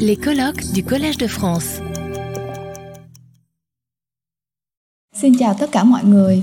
[0.00, 1.80] Les colloques du Collège de France.
[5.16, 6.42] Xin chào tất cả mọi người.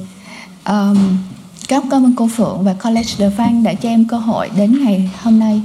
[0.68, 0.98] Um,
[1.68, 5.12] cảm ơn cô Phượng và College de France đã cho em cơ hội đến ngày
[5.22, 5.62] hôm nay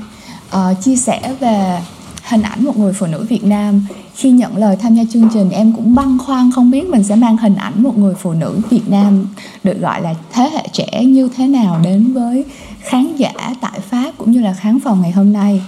[0.56, 1.80] uh, chia sẻ về
[2.24, 3.86] hình ảnh một người phụ nữ Việt Nam.
[4.14, 7.16] Khi nhận lời tham gia chương trình em cũng băn khoăn không biết mình sẽ
[7.16, 9.26] mang hình ảnh một người phụ nữ Việt Nam
[9.64, 12.44] được gọi là thế hệ trẻ như thế nào đến với
[12.80, 15.62] khán giả tại Pháp cũng như là khán phòng ngày hôm nay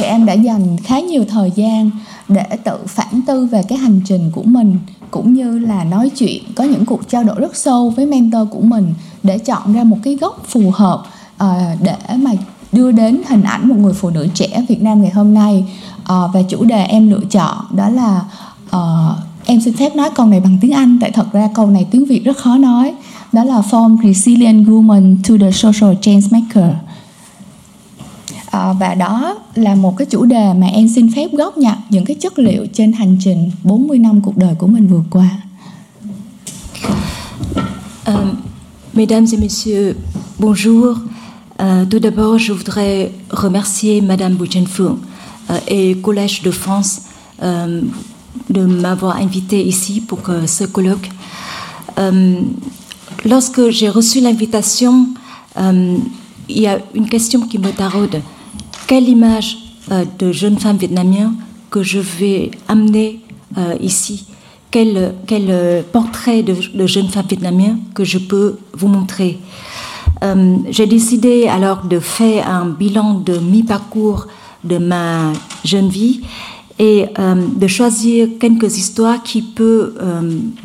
[0.00, 1.90] thì em đã dành khá nhiều thời gian
[2.28, 4.78] để tự phản tư về cái hành trình của mình
[5.10, 8.60] cũng như là nói chuyện có những cuộc trao đổi rất sâu với mentor của
[8.60, 11.02] mình để chọn ra một cái góc phù hợp
[11.44, 12.30] uh, để mà
[12.72, 15.64] đưa đến hình ảnh một người phụ nữ trẻ Việt Nam ngày hôm nay.
[16.00, 18.22] Uh, và chủ đề em lựa chọn đó là
[18.76, 21.86] uh, em xin phép nói câu này bằng tiếng Anh tại thật ra câu này
[21.90, 22.94] tiếng Việt rất khó nói.
[23.32, 26.74] Đó là From Resilient Woman to the Social Change Maker
[28.50, 32.04] à, và đó là một cái chủ đề mà em xin phép góp nhặt những
[32.04, 35.28] cái chất liệu trên hành trình 40 năm cuộc đời của mình vừa qua.
[38.06, 38.36] Um,
[38.94, 39.96] mesdames et messieurs,
[40.38, 40.96] bonjour.
[41.58, 44.96] Uh, tout d'abord, je voudrais remercier Madame Bouchenfung
[45.48, 47.00] uh, et Collège de France
[47.42, 47.90] um,
[48.48, 51.10] de m'avoir invité ici pour uh, ce colloque.
[51.96, 52.54] Um,
[53.24, 55.08] lorsque j'ai reçu l'invitation,
[55.56, 55.98] um,
[56.48, 58.22] il y a une question qui me taraude
[58.90, 59.56] quelle image
[59.92, 61.34] euh, de jeune femme vietnamienne
[61.70, 63.20] que je vais amener
[63.56, 64.26] euh, ici?
[64.72, 69.38] Quel, euh, portrait de, de, jeune femme vietnamienne que je peux vous montrer?
[70.70, 74.26] J'ai décidé alors de faire un bilan de mi-parcours
[74.64, 75.32] de ma
[75.64, 76.20] jeune vie
[76.78, 79.94] et de choisir quelques histoires qui peuvent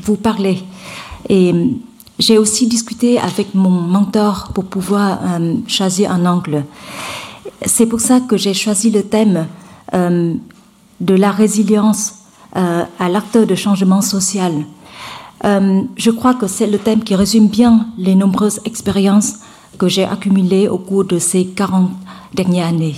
[0.03, 0.57] vous parler.
[1.29, 1.53] Et
[2.19, 5.19] j'ai aussi discuté avec mon mentor pour pouvoir
[5.67, 6.65] choisir un angle
[7.64, 9.48] c'est pour ça que j'ai choisi le thème
[9.94, 10.34] euh,
[11.00, 12.16] de la résilience
[12.56, 14.53] euh, à l'acte de changement social.
[15.44, 19.36] Euh, je crois que c'est le thème qui résume bien les nombreuses expériences
[19.77, 21.92] que j'ai accumulées au cours de ces 40
[22.33, 22.95] dernières années.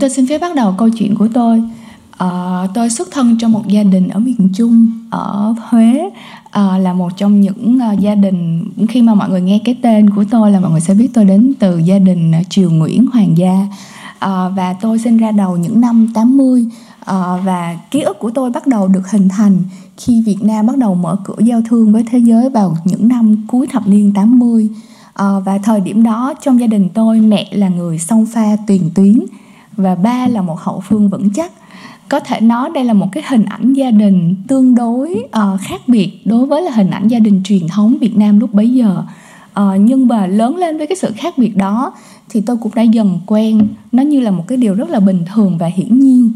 [0.00, 1.62] Tôi xin phép bắt đầu câu chuyện của tôi.
[2.74, 6.10] Tôi xuất thân trong một gia đình ở miền Trung ở Huế
[6.58, 10.10] uh, là một trong những uh, gia đình khi mà mọi người nghe cái tên
[10.10, 13.06] của tôi là mọi người sẽ biết tôi đến từ gia đình uh, Triều Nguyễn
[13.06, 13.66] Hoàng gia.
[14.24, 16.66] Uh, và tôi sinh ra đầu những năm 80
[17.00, 17.06] uh,
[17.44, 19.62] và ký ức của tôi bắt đầu được hình thành
[19.96, 23.46] khi Việt Nam bắt đầu mở cửa giao thương với thế giới vào những năm
[23.48, 24.68] cuối thập niên 80
[25.08, 28.90] uh, và thời điểm đó trong gia đình tôi mẹ là người song pha tiền
[28.94, 29.20] tuyến
[29.76, 31.52] và ba là một hậu phương vững chắc
[32.08, 35.80] có thể nói đây là một cái hình ảnh gia đình tương đối uh, khác
[35.86, 39.02] biệt đối với là hình ảnh gia đình truyền thống Việt Nam lúc bấy giờ.
[39.60, 41.92] Uh, nhưng mà lớn lên với cái sự khác biệt đó
[42.30, 43.68] thì tôi cũng đã dần quen.
[43.92, 46.32] Nó như là một cái điều rất là bình thường và hiển nhiên.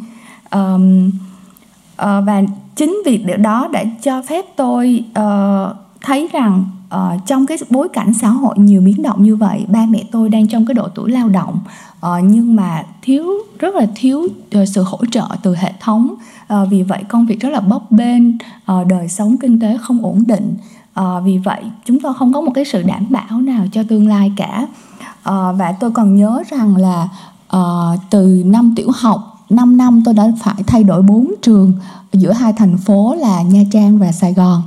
[0.51, 2.43] Um, uh, và
[2.77, 7.89] chính việc điều đó đã cho phép tôi uh, thấy rằng uh, trong cái bối
[7.89, 10.89] cảnh xã hội nhiều biến động như vậy ba mẹ tôi đang trong cái độ
[10.95, 11.59] tuổi lao động
[12.07, 13.27] uh, nhưng mà thiếu
[13.59, 16.15] rất là thiếu uh, sự hỗ trợ từ hệ thống.
[16.53, 20.05] Uh, vì vậy công việc rất là bấp bênh uh, đời sống kinh tế không
[20.05, 20.55] ổn định.
[21.01, 24.09] Uh, vì vậy chúng tôi không có một cái sự đảm bảo nào cho tương
[24.09, 24.67] lai cả.
[25.09, 27.09] Uh, và tôi còn nhớ rằng là
[27.57, 31.73] uh, từ năm tiểu học 5 năm tôi đã phải thay đổi bốn trường
[32.13, 34.63] giữa hai thành phố là Nha Trang và Sài Gòn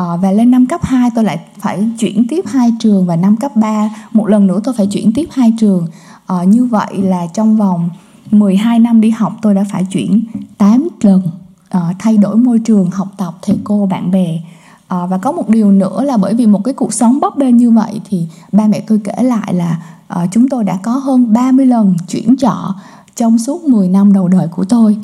[0.00, 3.36] à, và lên năm cấp 2 tôi lại phải chuyển tiếp hai trường và năm
[3.36, 5.86] cấp 3 một lần nữa tôi phải chuyển tiếp hai trường.
[6.26, 7.90] À, như vậy là trong vòng
[8.30, 10.24] 12 năm đi học tôi đã phải chuyển
[10.58, 11.22] 8 lần
[11.68, 14.40] à, thay đổi môi trường học tập thầy cô bạn bè.
[14.88, 17.56] À, và có một điều nữa là bởi vì một cái cuộc sống bấp bênh
[17.56, 21.32] như vậy thì ba mẹ tôi kể lại là à, chúng tôi đã có hơn
[21.32, 22.74] 30 lần chuyển trọ
[23.16, 24.96] trong suốt 10 năm đầu đời của tôi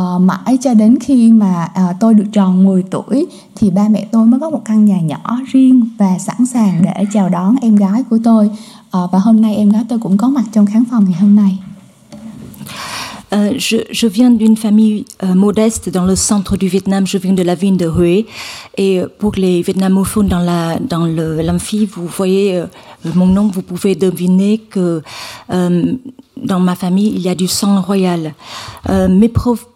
[0.00, 3.26] uh, mãi cho đến khi mà uh, tôi được tròn 10 tuổi
[3.56, 7.04] thì ba mẹ tôi mới có một căn nhà nhỏ riêng và sẵn sàng để
[7.12, 10.28] chào đón em gái của tôi uh, và hôm nay em gái tôi cũng có
[10.28, 11.58] mặt trong khán phòng ngày hôm nay.
[13.32, 17.06] Euh, je, viens d'une famille euh, modeste dans le centre du Vietnam.
[17.06, 18.26] Je viens de la ville de Hue.
[18.76, 22.66] Et pour les Vietnamophones dans la dans l'amphi, vous voyez euh,
[23.14, 25.02] mon nom, vous pouvez deviner que
[25.50, 25.94] euh,
[26.36, 28.34] dans ma famille il y a du sang royal.
[28.88, 29.30] Euh, mes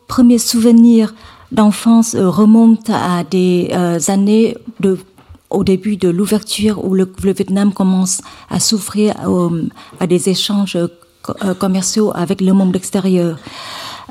[0.08, 1.14] premiers souvenirs
[1.52, 3.70] d'enfance remontent à des
[4.08, 4.56] années
[5.50, 8.20] au début de l'ouverture où le, le, Vietnam commence
[8.50, 9.14] à souffrir
[10.00, 10.88] à des échanges euh,
[11.58, 13.38] commerciaux avec le monde extérieur.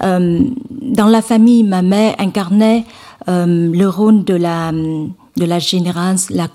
[0.03, 0.39] Euh,
[0.69, 2.85] dans la famille, ma mère incarnait
[3.27, 6.47] euh, le rôle de la, de la générale, la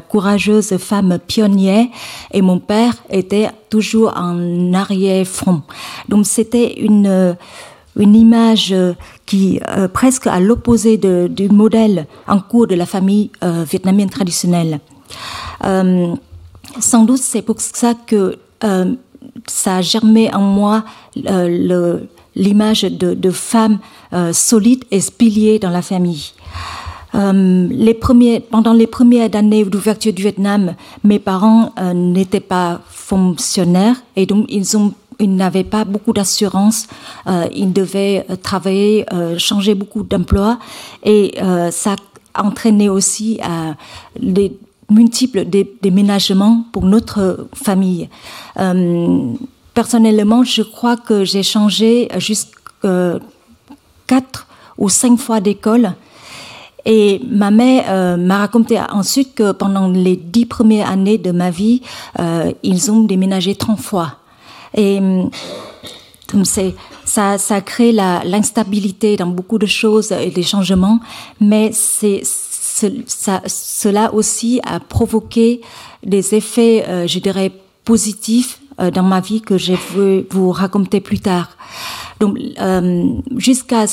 [0.00, 1.86] courageuse femme pionnière
[2.32, 5.62] et mon père était toujours en arrière-front.
[6.08, 7.36] Donc c'était une
[7.96, 8.74] une image
[9.26, 14.78] qui euh, presque à l'opposé du modèle en cours de la famille euh, vietnamienne traditionnelle.
[15.64, 16.14] Euh,
[16.78, 18.38] sans doute c'est pour ça que
[19.48, 20.84] ça a germé en moi
[22.36, 23.78] l'image de, femme
[24.32, 26.32] solide et pilier dans la famille.
[27.14, 27.94] Euh,
[28.50, 30.74] pendant les premières années d'ouverture du Vietnam,
[31.04, 36.86] mes parents euh, n'étaient pas fonctionnaires et donc ils n'avaient pas beaucoup d'assurance,
[37.26, 39.06] euh, ils devaient travailler,
[39.38, 40.58] changer beaucoup d'emplois
[41.02, 41.34] et
[41.70, 41.96] ça
[42.34, 43.40] a entraîné aussi
[44.20, 44.52] des
[44.90, 45.44] multiples
[45.82, 48.08] déménagements pour notre famille.
[49.74, 53.18] personnellement, je crois que j'ai changé jusqu'à
[54.06, 54.46] quatre
[54.78, 55.92] ou cinq fois d'école
[56.84, 61.50] et ma mère euh, m'a raconté ensuite que pendant les dix premières années de ma
[61.50, 61.82] vie,
[62.18, 64.12] euh, ils ont déménagé 30 fois.
[64.74, 64.98] Et
[66.44, 66.74] c'est
[67.04, 71.00] ça, ça crée l'instabilité dans beaucoup de choses et des changements,
[71.40, 72.22] mais c'est
[73.46, 75.60] cela aussi a provoqué
[76.04, 77.52] des effets, euh, je dirais,
[77.84, 78.60] positifs
[78.94, 81.56] dans ma vie que je veux vous raconter plus tard.
[82.20, 82.38] Donc,
[83.36, 83.86] jusqu'à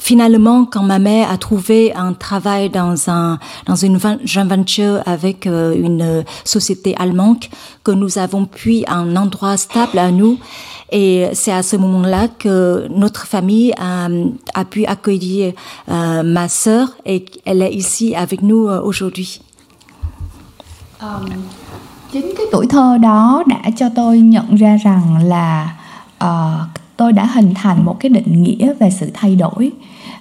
[0.00, 5.46] Finalement, quand ma mère a trouvé un travail dans, un, dans une joint venture avec
[5.46, 7.44] euh, une société allemande,
[7.84, 10.38] que nous avons pu un endroit stable à nous.
[10.90, 15.52] Et c'est à ce moment-là que notre famille a, pu accueillir
[15.90, 19.42] euh, ma sœur et elle est ici avec nous euh, aujourd'hui.
[21.02, 21.28] Um,
[22.12, 25.74] chính cái tuổi thơ đó đã cho tôi nhận ra rằng là
[27.00, 29.72] tôi đã hình thành một cái định nghĩa về sự thay đổi.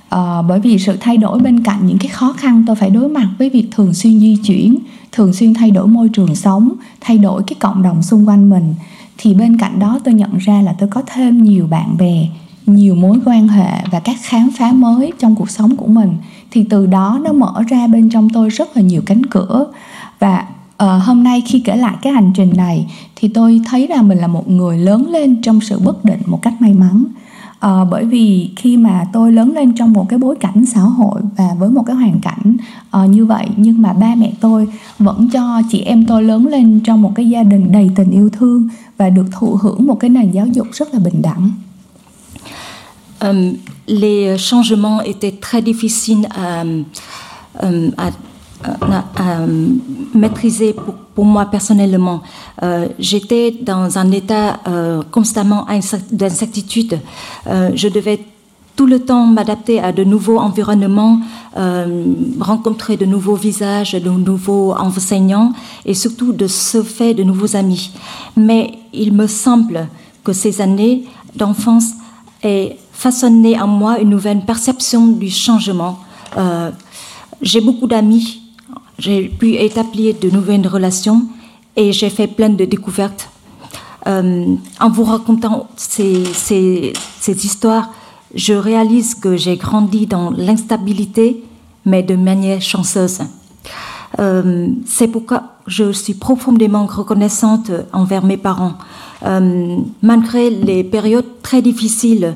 [0.10, 3.10] À, bởi vì sự thay đổi bên cạnh những cái khó khăn tôi phải đối
[3.10, 4.76] mặt với việc thường xuyên di chuyển
[5.12, 6.72] thường xuyên thay đổi môi trường sống
[7.02, 8.76] thay đổi cái cộng đồng xung quanh mình
[9.18, 12.28] thì bên cạnh đó tôi nhận ra là tôi có thêm nhiều bạn bè
[12.66, 16.14] nhiều mối quan hệ và các khám phá mới trong cuộc sống của mình.
[16.52, 19.66] Thì từ đó nó mở ra bên trong tôi rất là nhiều cánh cửa
[20.20, 20.46] và
[20.84, 24.18] uh, hôm nay khi kể lại cái hành trình này thì tôi thấy là mình
[24.18, 27.06] là một người lớn lên trong sự bất định một cách may mắn
[27.60, 31.22] à, bởi vì khi mà tôi lớn lên trong một cái bối cảnh xã hội
[31.38, 32.58] và với một cái hoàn cảnh
[33.04, 34.68] uh, như vậy nhưng mà ba mẹ tôi
[35.00, 38.30] vẫn cho chị em tôi lớn lên trong một cái gia đình đầy tình yêu
[38.30, 38.68] thương
[38.98, 41.52] và được thụ hưởng một cái nền giáo dục rất là bình đẳng.
[43.22, 43.54] Um,
[43.88, 46.64] les changements étaient très difficiles à,
[47.62, 48.12] um, à
[48.64, 49.46] à,
[50.14, 52.22] maîtriser pour, pour, moi personnellement.
[52.64, 55.66] Euh, J'étais dans un état euh, constamment
[56.12, 57.00] d'incertitude.
[57.48, 58.20] Euh, je devais
[58.80, 61.20] tout le temps m'adapter à de nouveaux environnements,
[61.58, 65.52] euh, rencontrer de nouveaux visages, de nouveaux enseignants
[65.86, 67.92] et surtout de se faire de nouveaux amis.
[68.38, 69.90] Mais il me semble
[70.24, 71.04] que ces années
[71.36, 71.92] d'enfance
[72.42, 76.00] aient façonné en moi une nouvelle perception du changement.
[76.38, 76.72] Euh,
[77.42, 78.39] j'ai beaucoup d'amis
[79.00, 81.24] j'ai pu établir de nouvelles relations
[81.76, 83.30] et j'ai fait plein de découvertes.
[84.08, 86.94] Euh, en vous racontant ces,
[87.28, 87.92] histoires,
[88.36, 91.44] je réalise que j'ai grandi dans l'instabilité,
[91.86, 93.20] mais de manière chanceuse.
[94.20, 98.74] Euh, c'est pourquoi je suis profondément reconnaissante envers mes parents.
[99.26, 102.36] Euh, malgré les périodes très difficiles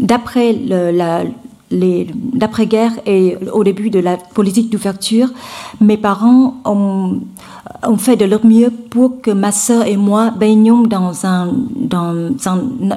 [0.00, 1.24] d'après la,
[1.70, 5.28] l'après-guerre et au début de la politique d'ouverture,
[5.80, 7.20] mes parents ont,
[7.98, 12.14] fait de leur mieux pour que ma sœur et moi baignions dans, un, dans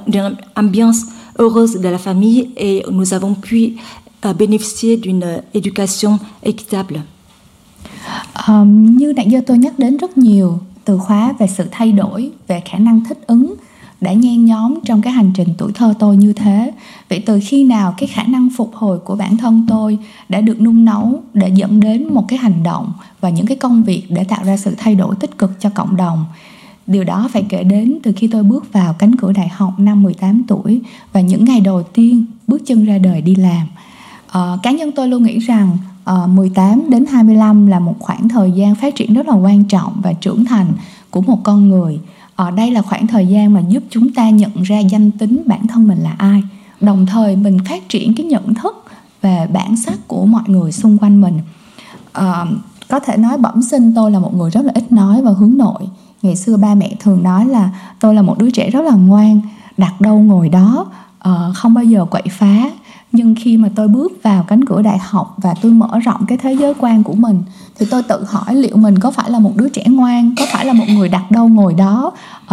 [0.07, 1.05] une ambiance
[1.39, 3.75] heureuse de la famille et nous avons pu
[4.25, 7.01] euh, bénéficier d'une éducation équitable.
[8.47, 12.31] Um, như nãy giờ tôi nhắc đến rất nhiều từ khóa về sự thay đổi,
[12.47, 13.55] về khả năng thích ứng
[14.01, 16.71] đã nhen nhóm trong cái hành trình tuổi thơ tôi như thế.
[17.09, 19.97] Vậy từ khi nào cái khả năng phục hồi của bản thân tôi
[20.29, 23.83] đã được nung nấu để dẫn đến một cái hành động và những cái công
[23.83, 26.25] việc để tạo ra sự thay đổi tích cực cho cộng đồng?
[26.87, 30.03] Điều đó phải kể đến từ khi tôi bước vào cánh cửa đại học năm
[30.03, 30.81] 18 tuổi
[31.13, 33.67] và những ngày đầu tiên bước chân ra đời đi làm.
[34.31, 38.29] À, cá nhân tôi luôn nghĩ rằng ờ, à, 18 đến 25 là một khoảng
[38.29, 40.67] thời gian phát triển rất là quan trọng và trưởng thành
[41.09, 41.99] của một con người
[42.39, 45.67] ở đây là khoảng thời gian mà giúp chúng ta nhận ra danh tính bản
[45.67, 46.43] thân mình là ai
[46.81, 48.85] đồng thời mình phát triển cái nhận thức
[49.21, 51.39] về bản sắc của mọi người xung quanh mình.
[52.13, 52.45] À,
[52.87, 55.57] có thể nói bẩm sinh tôi là một người rất là ít nói và hướng
[55.57, 55.89] nội.
[56.21, 57.69] Ngày xưa ba mẹ thường nói là
[57.99, 59.41] tôi là một đứa trẻ rất là ngoan
[59.77, 60.85] đặt đâu ngồi đó
[61.29, 62.69] uh, không bao giờ quậy phá.
[63.11, 66.37] Nhưng khi mà tôi bước vào cánh cửa đại học và tôi mở rộng cái
[66.37, 67.43] thế giới quan của mình
[67.79, 70.65] thì tôi tự hỏi liệu mình có phải là một đứa trẻ ngoan có phải
[70.65, 72.11] là một người đặt đâu ngồi đó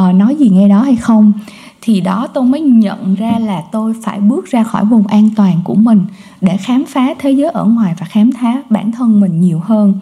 [0.09, 1.33] uh, nói gì nghe đó hay không?
[1.80, 5.61] Thì đó tôi mới nhận ra là tôi phải bước ra khỏi vùng an toàn
[5.64, 6.04] của mình
[6.40, 9.95] để khám phá thế giới ở ngoài và khám phá bản thân mình nhiều hơn.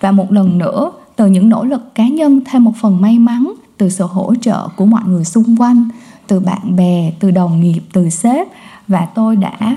[0.00, 3.52] Và một lần nữa từ những nỗ lực cá nhân thêm một phần may mắn
[3.76, 5.88] từ sự hỗ trợ của mọi người xung quanh
[6.26, 8.48] từ bạn bè từ đồng nghiệp từ sếp
[8.88, 9.76] và tôi đã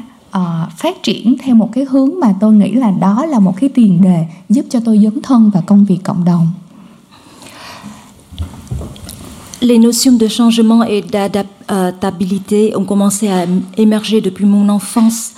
[9.61, 13.45] Les notions de changement et d'adaptabilité ont commencé à
[13.77, 15.33] émerger depuis mon enfance,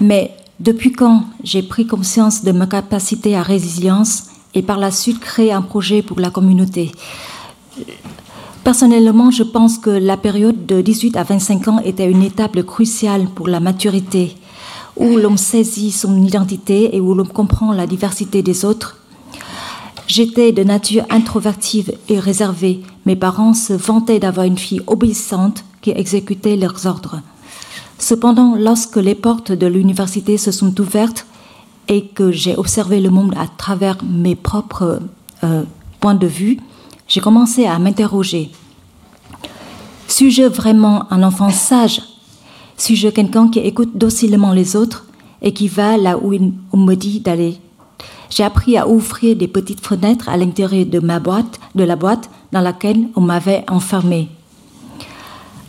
[0.00, 5.20] mais depuis quand j'ai pris conscience de ma capacité à résilience et par la suite
[5.20, 6.92] créé un projet pour la communauté?
[8.66, 13.26] Personnellement, je pense que la période de 18 à 25 ans était une étape cruciale
[13.32, 14.34] pour la maturité,
[14.96, 18.96] où l'on saisit son identité et où l'on comprend la diversité des autres
[20.08, 22.80] J'étais de nature introvertive et réservée.
[23.04, 27.20] Mes parents se vantaient d'avoir une fille obéissante qui exécutait leurs ordres.
[28.00, 31.24] Cependant, lorsque les portes de l'université se sont ouvertes
[31.86, 34.98] et que j'ai observé le monde à travers mes propres
[35.44, 35.62] euh,
[36.00, 36.58] points de vue,
[37.08, 38.50] j'ai commencé à m'interroger.
[40.08, 42.02] Suis-je vraiment un enfant sage?
[42.76, 45.06] Suis-je quelqu'un qui écoute docilement les autres
[45.42, 46.34] et qui va là où
[46.72, 47.58] on me dit d'aller?
[48.30, 52.28] J'ai appris à ouvrir des petites fenêtres à l'intérieur de ma boîte, de la boîte
[52.52, 54.28] dans laquelle on m'avait enfermé.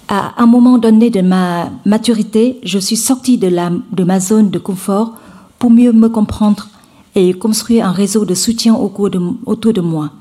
[0.08, 5.14] À un moment donné de ma maturité, je suis sortie de, ma zone de confort
[5.60, 6.68] pour mieux me comprendre
[7.14, 10.12] et construire un réseau de soutien autour de moi.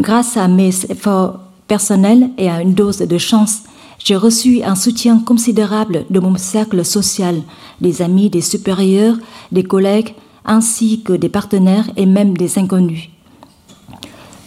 [0.00, 3.62] Grâce à mes efforts personnels et à une dose de chance,
[3.98, 7.42] j'ai reçu un soutien considérable de mon cercle social,
[7.80, 9.16] des amis, des supérieurs,
[9.50, 10.14] des collègues,
[10.44, 13.10] ainsi que des partenaires et même des inconnus.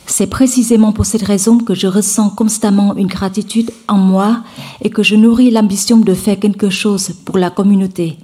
[0.06, 4.44] C'est précisément pour cette raison que je ressens constamment une gratitude en moi
[4.82, 8.18] et que je nourris l'ambition de faire quelque chose pour la communauté.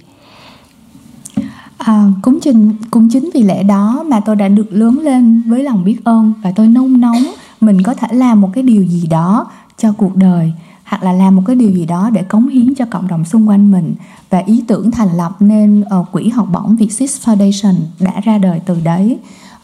[1.88, 5.42] Ờ, à, cũng chính cũng chính vì lẽ đó mà tôi đã được lớn lên
[5.46, 7.22] với lòng biết ơn và tôi nung nóng
[7.60, 10.52] mình có thể làm một cái điều gì đó cho cuộc đời
[10.84, 13.48] hoặc là làm một cái điều gì đó để cống hiến cho cộng đồng xung
[13.48, 13.94] quanh mình.
[14.30, 18.60] Và ý tưởng thành lập nên uh, quỹ học bổng Vietsis Foundation đã ra đời
[18.66, 19.18] từ đấy.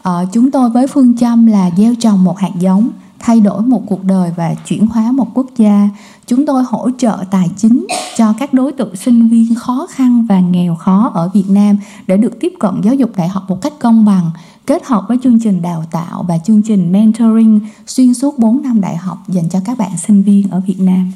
[0.09, 2.89] Uh, chúng tôi với phương châm là gieo trồng một hạt giống
[3.19, 5.89] thay đổi một cuộc đời và chuyển hóa một quốc gia
[6.27, 10.39] chúng tôi hỗ trợ tài chính cho các đối tượng sinh viên khó khăn và
[10.39, 11.77] nghèo khó ở Việt Nam
[12.07, 14.31] để được tiếp cận giáo dục đại học một cách công bằng
[14.65, 18.81] kết hợp với chương trình đào tạo và chương trình mentoring xuyên suốt 4 năm
[18.81, 21.11] đại học dành cho các bạn sinh viên ở Việt Nam.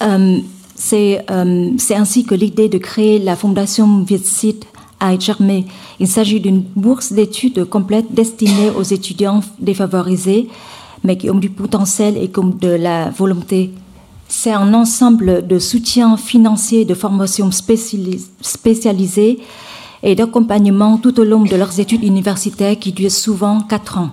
[0.00, 0.42] Um,
[0.76, 4.56] c'est um, ainsi que l'idée de créer la fondation Vietsit
[4.98, 5.64] a à germé.
[5.98, 10.48] Il s'agit d'une bourse d'études complète destinée aux étudiants défavorisés,
[11.02, 13.70] mais qui ont du potentiel et comme de la volonté.
[14.28, 19.40] C'est un ensemble de soutien financier, de formation spécialisée
[20.02, 24.10] et d'accompagnement tout au long de leurs études universitaires qui durent souvent quatre ans.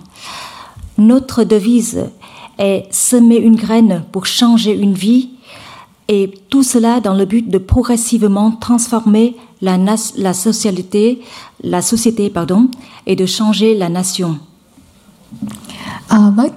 [0.98, 2.06] Notre devise
[2.58, 5.30] est semer une graine pour changer une vie
[6.08, 9.78] et tout cela dans le but de progressivement transformer la,
[10.18, 11.20] la société
[12.34, 12.70] pardon,
[13.06, 14.40] et de changer la nation.
[16.10, 16.50] À, với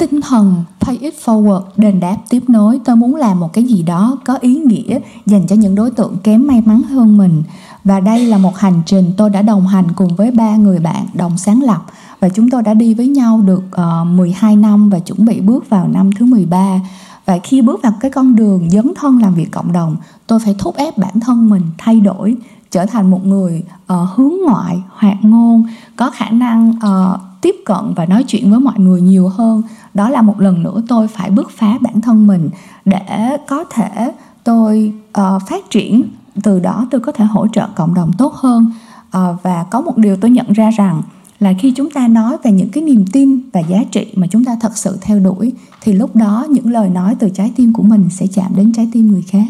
[0.85, 1.62] pay it forward.
[1.76, 2.81] Đền đáp tiếp nối.
[2.85, 6.17] Tôi muốn làm một cái gì đó có ý nghĩa dành cho những đối tượng
[6.23, 7.43] kém may mắn hơn mình.
[7.85, 11.07] Và đây là một hành trình tôi đã đồng hành cùng với ba người bạn
[11.14, 11.87] đồng sáng lập.
[12.21, 15.41] Và chúng tôi đã đi với nhau được ờ, uh, 12 năm và chuẩn bị
[15.41, 16.81] bước vào năm thứ 13
[17.26, 20.55] và khi bước vào cái con đường dấn thân làm việc cộng đồng tôi phải
[20.59, 22.37] thúc ép bản thân mình thay đổi
[22.71, 23.62] trở thành một người
[23.93, 25.64] uh, hướng ngoại hoạt ngôn
[25.97, 29.62] có khả năng uh, tiếp cận và nói chuyện với mọi người nhiều hơn
[29.95, 32.51] đó là một lần nữa tôi phải bứt phá bản thân mình
[32.85, 34.13] để có thể
[34.45, 36.03] tôi uh, phát triển.
[36.43, 38.73] Từ đó tôi có thể hỗ trợ cộng đồng tốt hơn.
[39.17, 41.03] Uh, và có một điều tôi nhận ra rằng
[41.41, 44.45] là khi chúng ta nói về những cái niềm tin và giá trị mà chúng
[44.45, 47.83] ta thật sự theo đuổi thì lúc đó những lời nói từ trái tim của
[47.83, 49.47] mình sẽ chạm đến trái tim người khác.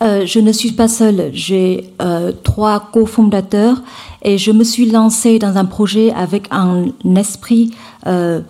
[0.00, 3.82] Euh, je ne suis pas seule, j'ai euh, trois cofondateurs
[4.20, 6.84] et je me suis lancée dans un projet avec un
[7.16, 7.72] esprit
[8.06, 8.40] euh,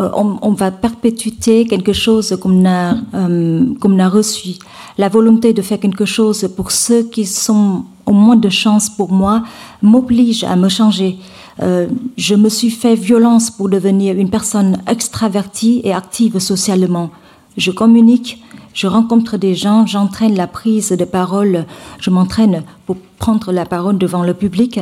[0.00, 4.50] Euh, on, va perpétuer quelque chose qu'on a, euh, a reçu.
[4.96, 9.10] La volonté de faire quelque chose pour ceux qui sont au moins de chance pour
[9.10, 9.42] moi
[9.82, 11.18] m'oblige à me changer.
[11.62, 17.10] Euh, je me suis fait violence pour devenir une personne extravertie et active socialement.
[17.56, 18.40] Je communique,
[18.74, 21.66] je rencontre des gens, j'entraîne la prise de parole,
[21.98, 24.78] je m'entraîne pour prendre la parole devant le public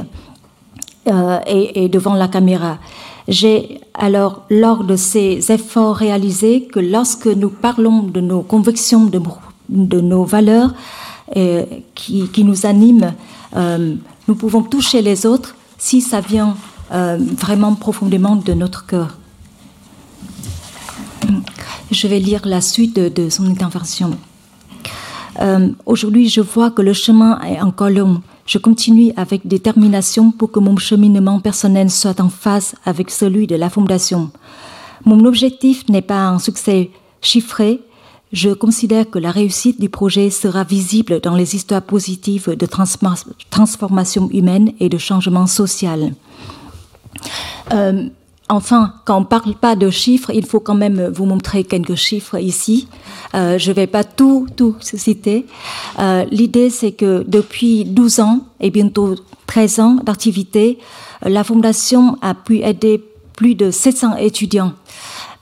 [1.46, 2.78] et, devant la caméra.
[3.28, 9.20] J'ai alors, lors de ces efforts réalisés, que lorsque nous parlons de nos convictions, de,
[9.68, 10.72] de nos valeurs
[11.36, 11.64] euh,
[11.94, 13.14] qui, nous animent,
[13.56, 13.94] euh,
[14.28, 16.56] nous pouvons toucher les autres si ça vient
[16.88, 19.16] vraiment profondément de notre cœur.
[21.90, 24.10] Je vais lire la suite de, son intervention.
[25.40, 28.22] Euh, aujourd'hui, je vois que le chemin est encore long.
[28.46, 33.56] Je continue avec détermination pour que mon cheminement personnel soit en phase avec celui de
[33.56, 34.30] la Fondation.
[35.04, 37.80] Mon objectif n'est pas un succès chiffré.
[38.32, 42.66] Je considère que la réussite du projet sera visible dans les histoires positives de
[43.50, 46.12] transformation humaine et de changement social.
[47.72, 48.08] Euh,
[48.48, 51.96] Enfin, quand on ne parle pas de chiffres, il faut quand même vous montrer quelques
[51.96, 52.86] chiffres ici.
[53.34, 55.46] Euh, je ne vais pas tout, tout citer.
[55.98, 59.16] Euh, L'idée, c'est que depuis 12 ans et bientôt
[59.48, 60.78] 13 ans d'activité,
[61.22, 63.02] la Fondation a pu aider
[63.34, 64.72] plus de 700 étudiants.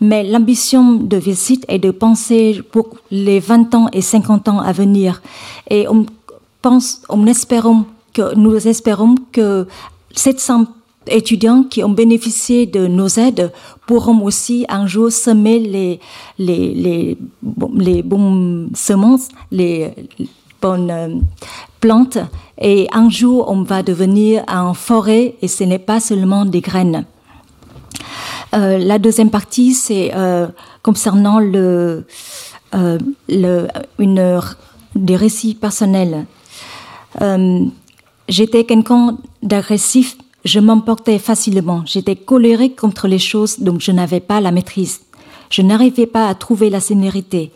[0.00, 4.72] Mais l'ambition de Visit est de penser pour les 20 ans et 50 ans à
[4.72, 5.20] venir.
[5.68, 6.06] Et on
[6.62, 7.84] pense, on espérons
[8.14, 9.66] que, nous espérons que
[10.14, 10.66] 700
[11.06, 13.52] étudiants qui ont bénéficié de nos aides
[13.86, 16.00] pourront aussi un jour semer les,
[16.38, 17.18] les,
[17.74, 19.90] les, bonnes semences, les
[20.60, 21.08] bonnes euh,
[21.80, 22.18] plantes,
[22.58, 27.04] et un jour on va devenir en forêt et ce n'est pas seulement des graines.
[28.54, 30.46] Euh, la deuxième partie, c'est euh,
[30.82, 32.06] concernant le,
[33.28, 33.66] le,
[33.98, 34.40] une,
[34.94, 36.26] des récits personnels.
[38.28, 41.82] J'étais quelqu'un d'agressif je m'emportais facilement.
[41.86, 45.00] J'étais colérique contre les choses dont je n'avais pas la maîtrise.
[45.50, 47.50] Je n'arrivais pas à trouver la sénérité.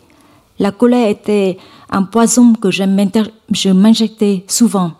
[0.57, 1.57] La colère était
[1.89, 4.93] un poison que je m'injectais souvent.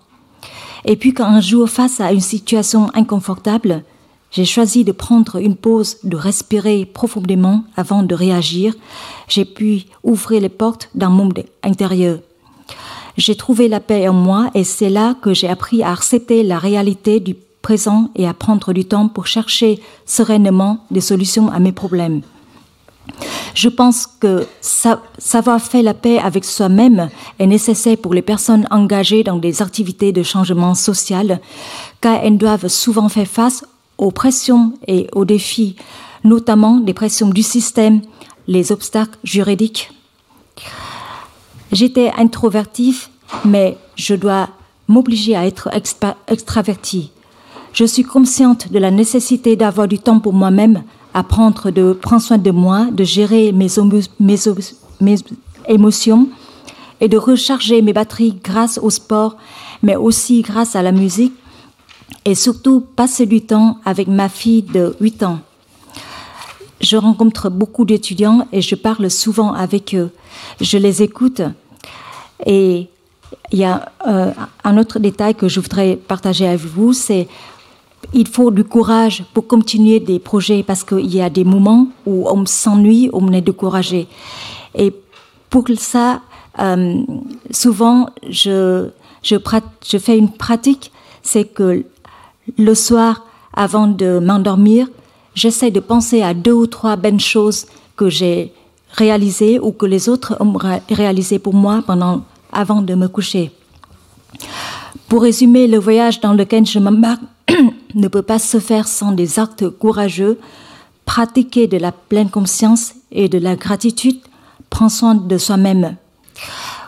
[0.86, 3.84] Et puis quand un jour, face à une situation inconfortable,
[4.31, 8.75] j'ai choisi de prendre une pause, de respirer profondément avant de réagir,
[9.27, 12.19] j'ai pu ouvrir les portes d'un monde intérieur.
[13.17, 16.60] J'ai trouvé la paix en moi et c'est là que j'ai appris à accepter la
[16.60, 21.72] réalité du présent et à prendre du temps pour chercher sereinement des solutions à mes
[21.72, 22.22] problèmes.
[23.56, 29.24] Je pense que savoir faire la paix avec soi-même est nécessaire pour les personnes engagées
[29.24, 31.39] dans des activités de changement social,
[32.02, 33.65] car elles doivent souvent faire face
[33.98, 35.76] aux pressions et aux défis,
[36.24, 38.02] notamment les pressions du système,
[38.48, 39.91] les obstacles juridiques.
[41.72, 43.08] J'étais introvertive,
[43.45, 44.50] mais je dois
[44.88, 45.69] m'obliger à être
[46.28, 47.12] extravertie.
[47.73, 52.38] Je suis consciente de la nécessité d'avoir du temps pour moi-même, apprendre de prendre soin
[52.38, 53.67] de moi, de gérer mes,
[54.19, 55.15] mes,
[55.67, 56.27] émotions
[56.99, 59.38] et de recharger mes batteries grâce au sport,
[59.84, 61.34] mais aussi grâce à la musique
[62.25, 65.39] et surtout passer du temps avec ma fille de 8 ans.
[66.82, 70.12] Je rencontre beaucoup d'étudiants et je parle souvent avec eux.
[70.60, 71.41] Je les écoute
[72.45, 72.89] et
[73.51, 74.32] il y a euh,
[74.63, 77.27] un autre détail que je voudrais partager avec vous, c'est
[78.13, 82.28] il faut du courage pour continuer des projets parce qu'il y a des moments où
[82.30, 84.08] on s'ennuie, on est découragé.
[84.76, 84.93] Et
[85.50, 86.22] pour ça,
[86.60, 87.02] euh,
[87.52, 88.89] souvent, je,
[89.24, 89.36] je,
[89.88, 90.91] je fais une pratique,
[91.22, 91.86] c'est que
[92.58, 94.88] le soir, avant de m'endormir,
[95.36, 98.54] j'essaie de penser à deux ou trois bonnes choses que j'ai
[98.91, 100.58] réalisées ou que les autres ont
[100.89, 103.52] réalisées pour moi pendant, avant de me coucher.
[105.08, 107.22] Pour résumer, le voyage dans lequel je m'embarque
[107.95, 110.39] ne peut pas se faire sans des actes courageux,
[111.06, 114.19] pratiquer de la pleine conscience et de la gratitude,
[114.69, 115.95] prendre soin de soi-même.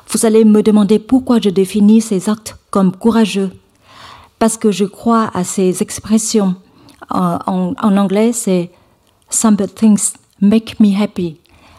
[0.09, 3.51] Vous allez me demander pourquoi je définis ces actes comme courageux.
[4.39, 6.55] Parce que je crois à ces expressions.
[7.09, 8.71] En, anglais, c'est
[9.29, 11.37] Simple things make me happy.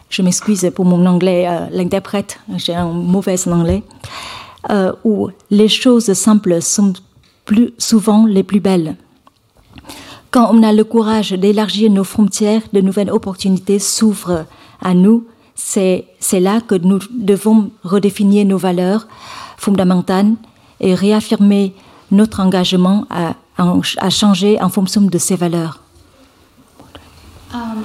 [0.08, 3.82] Je m'excuse pour mon anglais, euh, l'interprète, j'ai un mauvais anglais.
[4.70, 6.92] Euh, où les choses simples sont
[7.44, 8.96] plus souvent les plus belles.
[10.32, 14.46] Quand on a le courage d'élargir nos frontières, de nouvelles opportunités s'ouvrent
[14.80, 15.26] à nous.
[15.54, 19.06] C'est là que nous devons redéfinir nos valeurs
[19.58, 20.32] fondamentales
[20.80, 21.74] et réaffirmer
[22.10, 25.78] notre engagement à, à, à changer en fonction de ces valeurs.
[27.52, 27.82] Um,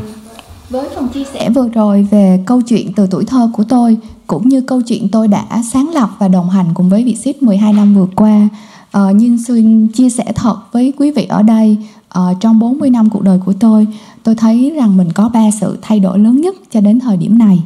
[0.69, 4.49] với phần chia sẻ vừa rồi về câu chuyện từ tuổi thơ của tôi cũng
[4.49, 7.93] như câu chuyện tôi đã sáng lập và đồng hành cùng với Vietsit 12 năm
[7.93, 8.49] vừa qua
[8.97, 11.77] uh, nhưng xin chia sẻ thật với quý vị ở đây
[12.10, 13.88] à, trong 40 năm cuộc đời của tôi
[14.24, 17.38] tôi thấy rằng mình có ba sự thay đổi lớn nhất cho đến thời điểm
[17.38, 17.63] này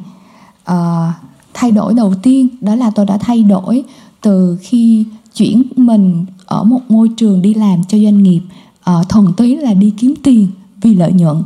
[0.63, 1.13] à,
[1.53, 3.83] thay đổi đầu tiên đó là tôi đã thay đổi
[4.21, 8.41] từ khi chuyển mình ở một môi trường đi làm cho doanh nghiệp
[8.83, 10.47] à, thuần túy là đi kiếm tiền
[10.81, 11.43] vì lợi nhuận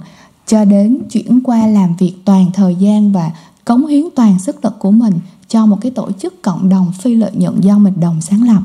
[0.48, 3.32] cho đến chuyển qua làm việc toàn thời gian và
[3.66, 5.14] cống hiến toàn sức lực của mình
[5.48, 8.62] cho một cái tổ chức cộng đồng phi lợi nhuận do mình đồng sáng lập.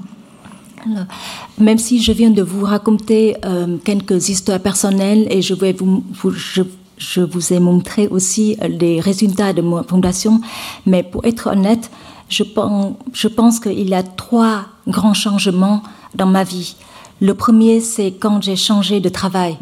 [1.59, 7.61] Même si je viens de vous raconter euh, quelques histoires personnelles et je vous, ai
[7.61, 10.41] montré aussi les résultats de ma fondation,
[10.87, 11.91] mais pour être honnête,
[12.29, 15.83] je pense, je pense qu'il y a trois grands changements
[16.15, 16.77] dans ma vie.
[17.21, 19.59] Le premier, c'est quand j'ai changé de travail.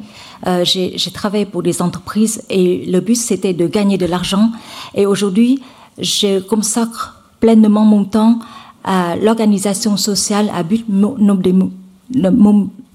[0.47, 4.51] Euh, j'ai travaillé pour des entreprises et le but, c'était de gagner de l'argent.
[4.95, 5.61] Et aujourd'hui,
[5.99, 8.39] je consacre pleinement mon temps
[8.89, 11.17] à l'organisation sociale à but non,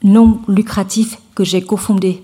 [0.03, 2.17] non lucratif que j'ai cofondée.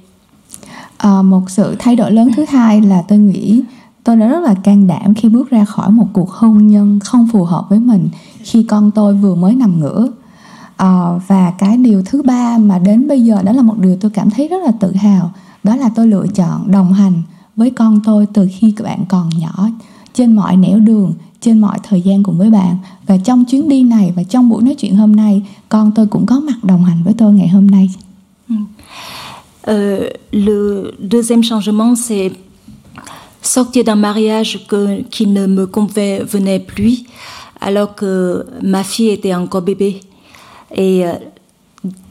[0.98, 3.64] À, một sự thay đổi lớn thứ hai là tôi nghĩ
[4.04, 7.28] tôi đã rất là can đảm khi bước ra khỏi một cuộc hôn nhân không
[7.32, 8.10] phù hợp với mình
[8.44, 10.08] khi con tôi vừa mới nằm ngửa
[10.78, 14.12] à, và cái điều thứ ba mà đến bây giờ đó là một điều tôi
[14.12, 15.32] cảm thấy rất là tự hào
[15.64, 17.22] đó là tôi lựa chọn đồng hành
[17.56, 19.70] với con tôi từ khi các bạn còn nhỏ
[20.14, 21.14] trên mọi nẻo đường
[29.68, 32.32] le deuxième changement, c'est
[33.42, 34.66] sortir d'un mariage
[35.10, 37.04] qui ne me convenait plus,
[37.62, 40.02] alors que ma fille était encore bébé.
[40.76, 41.14] Et euh,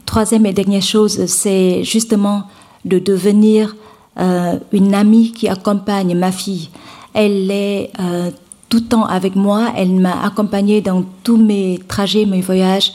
[0.05, 2.43] troisième et dernière chose, c'est justement
[2.85, 3.75] de devenir
[4.19, 6.69] euh, une amie qui accompagne ma fille.
[7.13, 8.31] Elle est euh,
[8.69, 12.93] tout le temps avec moi, elle m'a accompagnée dans tous mes trajets, mes voyages.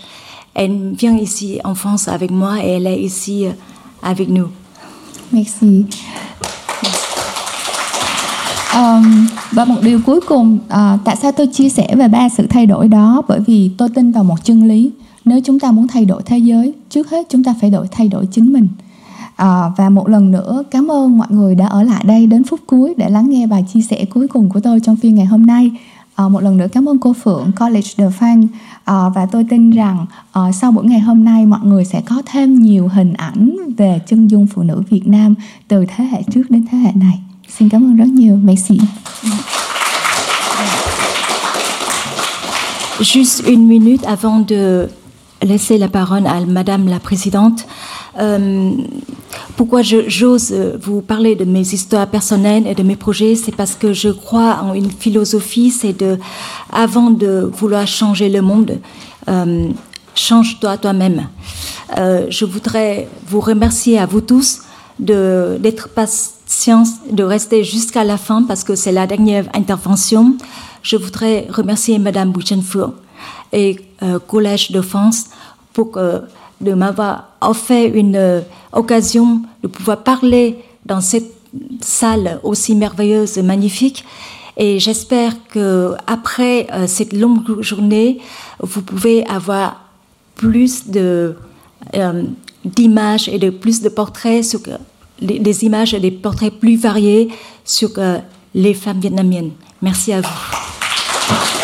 [0.54, 3.50] Elle vient ici en France avec moi et elle est ici euh,
[4.02, 4.48] avec nous.
[5.32, 5.86] Merci.
[8.74, 12.46] Um, và một điều cuối cùng uh, tại sao tôi chia sẻ về ba sự
[12.50, 14.90] thay đổi đó bởi vì tôi tin vào một chân lý
[15.24, 18.08] nếu chúng ta muốn thay đổi thế giới trước hết chúng ta phải đổi thay
[18.08, 18.68] đổi chính mình
[19.36, 22.60] à, và một lần nữa cảm ơn mọi người đã ở lại đây đến phút
[22.66, 25.46] cuối để lắng nghe bài chia sẻ cuối cùng của tôi trong phiên ngày hôm
[25.46, 25.70] nay.
[26.14, 28.46] À, một lần nữa cảm ơn cô Phượng College The Fan.
[28.84, 32.22] À, và tôi tin rằng à, sau buổi ngày hôm nay mọi người sẽ có
[32.26, 35.34] thêm nhiều hình ảnh về chân dung phụ nữ Việt Nam
[35.68, 37.18] từ thế hệ trước đến thế hệ này.
[37.58, 38.36] Xin cảm ơn rất nhiều.
[38.36, 38.78] Merci.
[43.00, 44.86] Juste une minute avant de
[45.42, 47.66] laisser la parole à Madame la Présidente.
[48.18, 48.70] Euh,
[49.56, 53.92] pourquoi j'ose vous parler de mes histoires personnelles et de mes projets, c'est parce que
[53.92, 56.18] je crois en une philosophie, c'est de,
[56.72, 58.78] avant de vouloir changer le monde,
[59.28, 59.68] euh,
[60.14, 61.28] change-toi toi-même.
[61.98, 64.62] Euh, je voudrais vous remercier à vous tous
[64.98, 70.36] d'être patients, de rester jusqu'à la fin parce que c'est la dernière intervention.
[70.82, 72.92] Je voudrais remercier Madame Bouchenfour
[73.54, 73.76] et
[74.26, 75.26] Collège de France
[75.72, 75.98] pour
[76.60, 78.40] de m'avoir offert une euh,
[78.72, 81.30] occasion de pouvoir parler dans cette
[81.80, 84.04] salle aussi merveilleuse et magnifique.
[84.56, 88.20] Et j'espère que après euh, cette longue journée,
[88.60, 89.82] vous pouvez avoir
[90.36, 91.36] plus de
[91.94, 92.22] euh,
[92.64, 94.60] d'images et de plus de portraits sur
[95.20, 97.28] des, images et des portraits plus variés
[97.64, 97.90] sur
[98.54, 99.50] les femmes vietnamiennes.
[99.82, 101.63] Merci à vous.